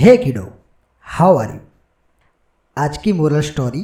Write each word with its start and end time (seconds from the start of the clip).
हे 0.00 0.16
किडो 0.16 0.42
how 1.06 1.36
are 1.36 1.50
you 1.50 1.58
आज 2.76 2.96
की 2.98 3.12
मोरल 3.12 3.40
स्टोरी 3.40 3.80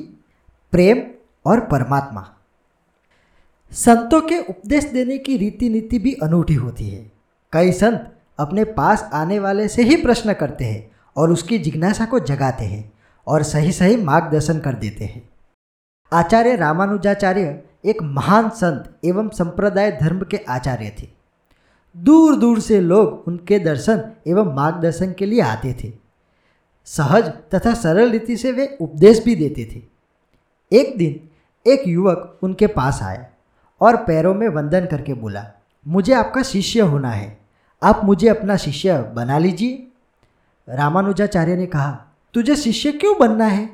प्रेम 0.73 1.03
और 1.47 1.61
परमात्मा। 1.61 2.23
संतों 3.73 4.21
के 4.21 4.39
उपदेश 4.41 4.85
देने 4.85 5.19
की 5.19 5.37
रीति 5.37 5.69
नीति 5.69 5.99
भी 5.99 6.13
अनूठी 6.13 6.55
होती 6.55 6.89
है। 6.89 7.13
कई 7.53 7.73
संत 7.73 8.17
अपने 8.39 8.65
पास 8.65 9.11
आने 9.13 9.39
वाले 9.39 9.69
से 9.69 9.83
ही 9.83 9.97
प्रश्न 9.97 10.33
करते 10.33 10.65
हैं 10.65 10.91
और 11.17 11.31
उसकी 11.31 11.59
जिज्ञासा 11.59 12.05
को 12.05 12.21
जगाते 12.21 12.65
हैं 12.65 12.93
और 13.27 13.43
सही 13.43 13.73
सही 13.73 13.97
मार्गदर्शन 13.97 14.61
कर 14.61 14.75
देते 14.75 15.05
हैं। 15.05 15.29
आचार्य 16.13 16.57
रामानुजाचार्य 16.57 17.63
एक 17.85 18.03
महान 18.03 18.49
संत 18.49 18.99
एवं 19.05 19.29
संप्रदाय 19.29 19.93
धर्म 19.93 20.25
के 20.31 20.37
आचार्य 20.49 20.97
थे। 21.03 21.09
दूर 21.97 22.37
दूर 22.37 22.61
से 22.61 22.81
लोग 22.81 23.29
उनके 23.29 23.59
दर्शन 23.59 24.03
एवं 24.27 24.55
मार्गदर्शन 24.55 25.13
के 25.13 25.27
लिए 25.27 25.41
आते 25.41 25.77
थे। 25.85 26.06
सहज 26.87 27.29
तथा 27.55 27.75
सरल 27.75 28.11
रीति 28.11 28.37
से 28.37 28.53
वे 28.53 28.77
उपदेश 28.81 29.23
भी 29.25 29.35
देते 29.35 29.65
थे। 29.75 29.83
एक 30.73 30.97
दिन 30.99 31.21
एक 31.67 31.89
युवक 31.89 32.39
उनके 32.43 32.67
पास 32.67 33.03
आया 33.03 33.27
और 33.81 33.97
पैरों 33.97 34.35
में 34.35 34.49
वंदन 34.49 34.87
करके 34.87 35.15
बोला, 35.15 35.45
मुझे 35.87 36.13
आपका 36.13 36.43
शिष्य 36.43 36.81
होना 36.81 37.11
है। 37.11 37.39
आप 37.83 38.01
मुझे 38.05 38.29
अपना 38.29 38.57
शिष्य 38.57 38.99
बना 39.15 39.39
लीजिए। 39.39 39.87
रामानुजाचार्य 40.69 41.57
ने 41.57 41.67
कहा, 41.67 41.91
तुझे 42.35 42.57
शिष्य 42.57 42.93
क्यों 42.93 43.19
बनना 43.19 43.47
है? 43.47 43.69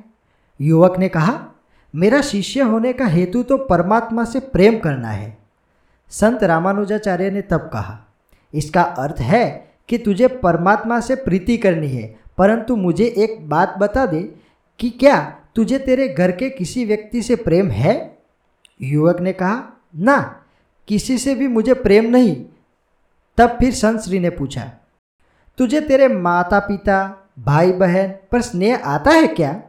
युवक 0.60 0.98
ने 0.98 1.08
कहा, 1.08 1.38
मेरा 1.94 2.20
शिष्य 2.22 2.60
होने 2.60 2.92
का 2.92 3.06
हेतु 3.06 3.42
तो 3.42 3.56
परमात्मा 3.58 4.24
से 4.24 4.40
प्रेम 4.40 4.78
करना 4.78 5.08
है। 5.08 5.36
संत 6.10 6.42
रामानुजाचार्य 6.44 7.30
ने 7.30 7.42
तब 7.42 7.70
कहा, 7.72 7.98
इसका 8.54 8.82
अर्थ 8.82 9.20
है 9.20 9.74
कि 9.88 9.98
तुझे 9.98 10.26
परमात्मा 10.28 11.00
से 11.00 11.14
प्रीति 11.14 11.56
करनी 11.56 11.88
है 11.88 12.21
परंतु 12.38 12.76
मुझे 12.76 13.04
एक 13.04 13.48
बात 13.48 13.74
बता 13.78 14.06
दे 14.06 14.22
कि 14.80 14.90
क्या 14.90 15.20
तुझे 15.56 15.78
तेरे 15.78 16.08
घर 16.08 16.32
के 16.32 16.48
किसी 16.50 16.84
व्यक्ति 16.84 17.22
से 17.22 17.36
प्रेम 17.36 17.70
है? 17.70 17.94
युवक 18.82 19.20
ने 19.20 19.32
कहा, 19.32 19.62
ना, 19.96 20.18
किसी 20.88 21.18
से 21.18 21.34
भी 21.34 21.48
मुझे 21.48 21.74
प्रेम 21.74 22.04
नहीं। 22.04 22.34
तब 23.38 23.56
फिर 23.58 23.74
संत 23.74 24.00
श्री 24.00 24.18
ने 24.18 24.30
पूछा, 24.30 24.70
तुझे 25.58 25.80
तेरे 25.80 26.08
माता 26.08 26.58
पिता 26.58 27.28
भाई 27.38 27.72
बहन 27.72 28.08
पर 28.32 28.42
स्नेह 28.42 28.82
आता 28.84 29.10
है 29.10 29.26
क्या? 29.26 29.60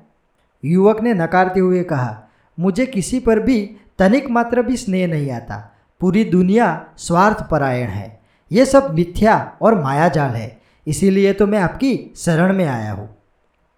युवक 0.64 1.02
ने 1.02 1.14
नकारते 1.14 1.59
हुए 1.59 1.84
कहा, 1.84 2.17
मुझे 2.58 2.86
किसी 2.86 3.19
पर 3.19 3.39
भी 3.39 3.59
तनिक 4.00 4.30
मात्र 4.30 4.61
भी 4.61 4.78
स्नेह 4.78 5.08
नहीं 5.08 5.31
आता। 5.31 5.58
पूरी 6.02 6.23
दुनिया 6.25 6.67
स्वार्थ 6.97 7.47
परायण 7.50 7.88
है। 7.88 8.22
ये 8.52 8.66
सब 8.66 8.94
मिथ्या 8.94 9.36
और 9.61 9.81
मायाजाल 9.81 10.31
है। 10.31 10.62
इसीलिए 10.88 11.34
तो 11.34 11.48
मैं 11.48 11.59
आपकी 11.59 12.14
शरण 12.17 12.53
में 12.53 12.66
आया 12.66 12.92
हूँ। 12.92 13.17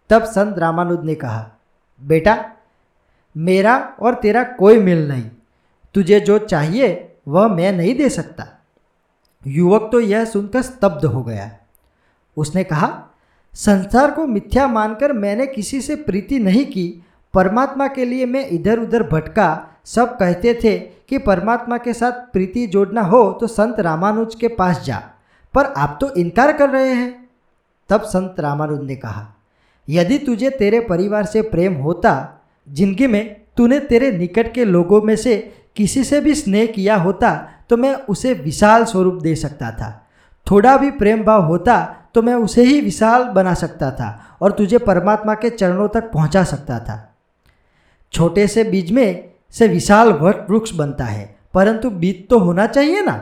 तब 0.10 0.24
संत 0.24 0.60
रामानुज 0.60 1.06
ने 1.06 1.16
कहा, 1.16 1.52
बेटा, 2.02 2.52
मेरा 3.38 3.78
और 4.02 4.16
तेरा 4.16 4.44
कोई 4.44 4.80
मिल 4.80 5.08
नहीं। 5.08 5.30
तुझे 5.94 6.20
जो 6.20 6.38
चाहिए, 6.38 7.16
वह 7.28 7.48
मैं 7.48 7.72
नहीं 7.72 7.96
दे 7.96 8.10
सकता। 8.10 8.48
युवक 9.48 9.90
तो 9.92 10.00
यह 10.00 10.26
सुनकर 10.26 10.62
स्तब्ध 10.62 11.06
हो 11.06 11.24
गया। 11.24 11.52
उसने 12.38 12.64
कहा, 12.64 13.04
संसार 13.54 14.12
को 14.12 14.28
मिथ्या 14.28 14.68
मानकर 14.68 15.14
मैंने 15.14 15.48
किसी 15.48 15.82
से 15.82 15.96
प्रीति 15.96 16.40
नहीं 16.40 16.66
की। 16.66 17.06
परमात्मा 17.34 17.88
के 17.88 18.06
लिए 18.06 18.26
मैं 18.26 18.48
इधर 18.48 18.80
उधर 18.80 19.04
भटका। 19.04 19.68
सब 19.86 20.18
कहते 20.18 20.60
थे 20.64 20.78
कि 20.80 21.18
परमात्मा 21.18 21.78
के 21.78 21.94
साथ 21.94 22.12
प्रीति 22.12 22.68
जोड़ना 22.68 23.02
हो 23.02 23.32
तो 23.32 23.48
संत 23.48 23.80
रामानुज 23.80 24.36
के 24.36 24.48
पास 24.48 24.82
जा। 24.82 25.02
पर 25.56 25.66
आप 25.78 25.98
तो 26.02 26.10
इनकार 26.14 26.52
कर 26.54 26.70
रहे 26.70 26.94
हैं। 26.94 27.14
तब 27.90 28.02
संत 28.04 28.40
रामानुज 28.40 28.82
ने 28.82 28.96
कहा, 28.96 29.26
यदि 29.88 30.18
तुझे 30.18 30.50
तेरे 30.50 30.80
परिवार 30.82 31.26
से 31.26 31.42
प्रेम 31.44 31.74
होता 31.78 32.14
ज़िंदगी 32.68 33.08
में 33.08 33.36
तूने 33.58 33.80
तेरे 33.82 34.12
निकट 34.12 34.54
के 34.54 34.66
लोगों 34.66 35.02
में 35.02 35.16
से 35.16 35.38
किसी 35.76 36.04
से 36.04 36.20
भी 36.22 36.34
स्नेह 36.36 36.66
किया 36.66 36.96
होता 36.98 37.32
तो 37.70 37.78
मैं 37.78 37.94
उसे 38.06 38.34
विशाल 38.36 38.86
स्वरूप 38.86 39.22
दे 39.22 39.36
सकता 39.36 39.72
था। 39.72 39.90
थोड़ा 40.48 40.76
भी 40.78 40.90
प्रेम 40.94 41.24
भाव 41.24 41.44
होता 41.44 41.84
तो 42.14 42.22
मैं 42.22 42.34
उसे 42.36 42.64
ही 42.64 42.80
विशाल 42.82 43.24
बना 43.30 43.54
सकता 43.54 43.92
था 43.92 44.38
और 44.42 44.52
तुझे 44.52 44.78
परमात्मा 44.80 45.34
के 45.34 45.50
चरणों 45.50 45.88
तक 45.88 46.12
पहुँचा 46.12 46.44
सकता 46.44 46.80
था। 46.80 46.98
छोटे 48.14 48.48
से 48.48 48.64
बीज 48.64 48.92
में 48.92 49.30
से 49.54 49.68
विशाल 49.68 50.12
वट 50.14 50.50
वृक्ष 50.50 50.72
बनता 50.74 51.06
है, 51.06 51.36
परंतु 51.54 51.90
बीज 51.92 52.28
तो 52.30 52.40
होना 52.40 52.68
चाहिए 52.68 53.02
ना? 53.02 53.16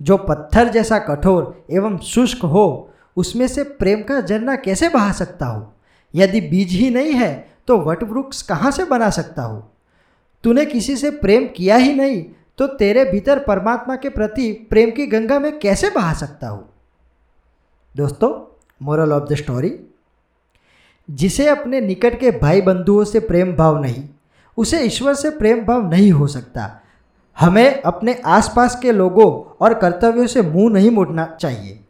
जो 0.00 0.16
पत्थर 0.18 0.68
जैसा 0.68 0.98
कठोर 0.98 1.66
एवं 1.70 1.98
शुष्क 1.98 2.44
हो, 2.44 2.90
उसमें 3.16 3.46
से 3.48 3.62
प्रेम 3.64 4.02
का 4.02 4.20
झरना 4.20 4.56
कैसे 4.56 4.88
बहा 4.88 5.12
सकता 5.12 5.46
हो? 5.46 5.72
यदि 6.14 6.40
बीज 6.40 6.70
ही 6.70 6.90
नहीं 6.90 7.12
है 7.12 7.32
तो 7.68 7.78
वट 7.78 8.02
वृक्ष 8.02 8.42
कहाँ 8.42 8.70
से 8.70 8.84
बना 8.84 9.10
सकता 9.10 9.42
हो? 9.42 9.68
तूने 10.44 10.64
किसी 10.66 10.96
से 10.96 11.10
प्रेम 11.10 11.46
किया 11.46 11.76
ही 11.76 11.94
नहीं 11.94 12.24
तो 12.58 12.66
तेरे 12.66 13.04
भीतर 13.04 13.38
परमात्मा 13.38 13.96
के 13.96 14.08
प्रति 14.08 14.52
प्रेम 14.70 14.90
की 14.90 15.06
गंगा 15.06 15.38
में 15.38 15.58
कैसे 15.58 15.90
बहा 15.90 16.12
सकता 16.12 16.48
हो? 16.48 16.64
दोस्तों 17.94 18.30
मोरल 18.82 19.12
ऑफ़ 19.12 19.24
द 19.24 19.36
स्टोरी 19.36 19.78
जिसे 21.08 21.48
अपने 21.48 21.80
निकट 21.80 22.18
के 22.20 22.30
भाई 22.30 22.60
बंधुओं 22.62 23.04
से 23.04 23.20
प्रेम 23.20 23.54
भाव 23.56 23.80
नहीं, 23.82 24.08
उसे 24.58 24.80
ईश्वर 24.80 25.14
से 25.14 25.30
प्रेम 25.30 25.64
भाव 25.64 25.90
नहीं 25.90 26.10
हो 26.12 26.26
सकता। 26.26 26.80
हमें 27.36 27.82
अपने 27.82 28.14
आसपास 28.26 28.78
के 28.82 28.92
लोगों 28.92 29.30
और 29.60 29.74
कर्तव्यों 29.74 30.26
से 30.26 30.42
मुँह 30.42 30.72
नहीं 30.72 30.90
मोड़ना 30.90 31.26
चाहिए। 31.40 31.80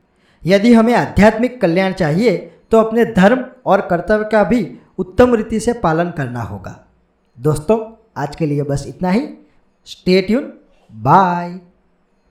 यदि 0.43 0.73
हमें 0.75 0.95
आध्यात्मिक 0.95 1.61
कल्याण 1.61 1.93
चाहिए 1.93 2.37
तो 2.71 2.79
अपने 2.79 3.05
धर्म 3.13 3.45
और 3.67 3.81
कर्तव्य 3.81 4.29
का 4.33 4.43
भी 4.45 4.67
उत्तम 4.99 5.35
रीति 5.35 5.61
से 5.61 5.73
पालन 5.73 6.11
करना 6.11 6.43
होगा। 6.43 6.79
दोस्तों, 7.39 7.79
आज 8.17 8.37
के 8.37 8.47
लिए 8.47 8.63
बस 8.63 8.85
इतना 8.89 9.11
ही। 9.11 9.29
Stay 9.87 10.21
tune 10.23 10.53
bye 10.91 11.59